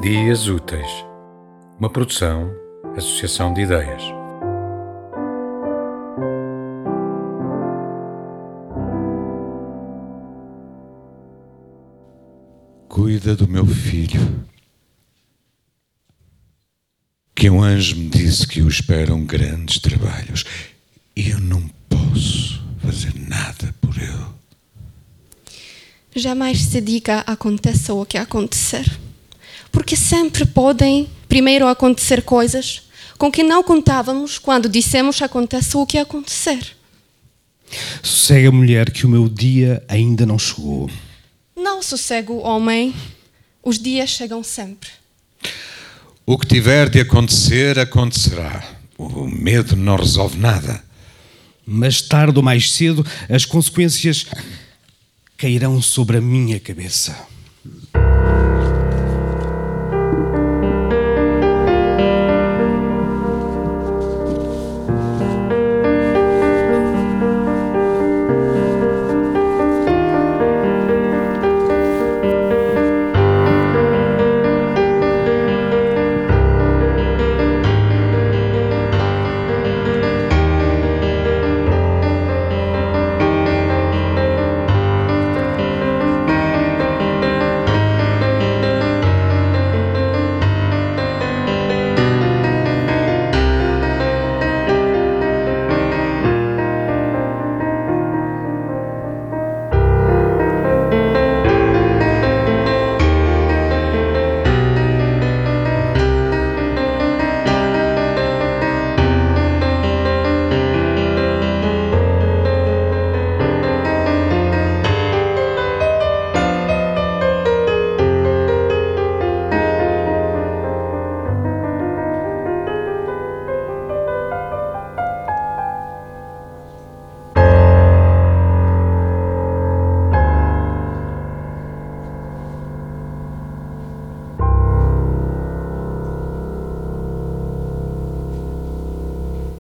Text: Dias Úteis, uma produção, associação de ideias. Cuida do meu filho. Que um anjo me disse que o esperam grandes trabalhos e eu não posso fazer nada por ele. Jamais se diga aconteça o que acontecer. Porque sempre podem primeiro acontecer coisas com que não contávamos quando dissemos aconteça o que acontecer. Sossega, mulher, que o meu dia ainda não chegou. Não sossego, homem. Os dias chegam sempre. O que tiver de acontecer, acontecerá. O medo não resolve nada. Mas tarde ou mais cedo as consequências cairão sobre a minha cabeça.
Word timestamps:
Dias 0.00 0.48
Úteis, 0.48 0.88
uma 1.78 1.90
produção, 1.90 2.50
associação 2.96 3.52
de 3.52 3.60
ideias. 3.60 4.02
Cuida 12.88 13.36
do 13.36 13.46
meu 13.46 13.66
filho. 13.66 14.42
Que 17.36 17.50
um 17.50 17.62
anjo 17.62 17.96
me 17.96 18.08
disse 18.08 18.46
que 18.46 18.62
o 18.62 18.68
esperam 18.68 19.22
grandes 19.26 19.80
trabalhos 19.80 20.46
e 21.14 21.28
eu 21.28 21.38
não 21.38 21.68
posso 21.90 22.64
fazer 22.78 23.12
nada 23.28 23.74
por 23.82 23.94
ele. 23.98 24.24
Jamais 26.16 26.58
se 26.62 26.80
diga 26.80 27.20
aconteça 27.26 27.92
o 27.92 28.06
que 28.06 28.16
acontecer. 28.16 29.09
Porque 29.72 29.96
sempre 29.96 30.44
podem 30.44 31.08
primeiro 31.28 31.66
acontecer 31.66 32.22
coisas 32.22 32.82
com 33.16 33.30
que 33.30 33.42
não 33.42 33.62
contávamos 33.62 34.38
quando 34.38 34.68
dissemos 34.68 35.20
aconteça 35.20 35.78
o 35.78 35.86
que 35.86 35.98
acontecer. 35.98 36.76
Sossega, 38.02 38.50
mulher, 38.50 38.90
que 38.90 39.06
o 39.06 39.08
meu 39.08 39.28
dia 39.28 39.84
ainda 39.88 40.26
não 40.26 40.38
chegou. 40.38 40.90
Não 41.54 41.82
sossego, 41.82 42.38
homem. 42.38 42.94
Os 43.62 43.78
dias 43.78 44.10
chegam 44.10 44.42
sempre. 44.42 44.88
O 46.24 46.38
que 46.38 46.46
tiver 46.46 46.88
de 46.88 47.00
acontecer, 47.00 47.78
acontecerá. 47.78 48.64
O 48.96 49.26
medo 49.26 49.76
não 49.76 49.96
resolve 49.96 50.38
nada. 50.38 50.82
Mas 51.66 52.00
tarde 52.00 52.38
ou 52.38 52.42
mais 52.42 52.72
cedo 52.72 53.04
as 53.28 53.44
consequências 53.44 54.26
cairão 55.36 55.80
sobre 55.80 56.16
a 56.16 56.20
minha 56.20 56.58
cabeça. 56.58 57.16